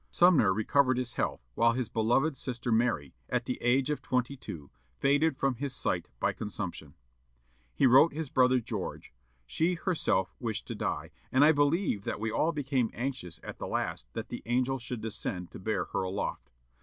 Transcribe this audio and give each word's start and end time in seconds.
Sumner 0.09 0.51
recovered 0.51 0.97
his 0.97 1.13
health, 1.13 1.45
while 1.53 1.73
his 1.73 1.87
beloved 1.87 2.35
sister 2.35 2.71
Mary, 2.71 3.13
at 3.29 3.45
the 3.45 3.59
age 3.61 3.91
of 3.91 4.01
twenty 4.01 4.35
two, 4.35 4.71
faded 4.97 5.37
from 5.37 5.53
his 5.57 5.75
sight 5.75 6.09
by 6.19 6.33
consumption. 6.33 6.95
He 7.75 7.85
wrote 7.85 8.11
his 8.11 8.27
brother 8.29 8.59
George: 8.59 9.13
"She 9.45 9.75
herself 9.75 10.33
wished 10.39 10.65
to 10.69 10.73
die; 10.73 11.11
and 11.31 11.45
I 11.45 11.51
believe 11.51 12.03
that 12.05 12.19
we 12.19 12.31
all 12.31 12.51
became 12.51 12.89
anxious 12.95 13.39
at 13.43 13.61
last 13.61 14.11
that 14.13 14.29
the 14.29 14.41
angel 14.47 14.79
should 14.79 15.01
descend 15.01 15.51
to 15.51 15.59
bear 15.59 15.85
her 15.85 16.01
aloft. 16.01 16.49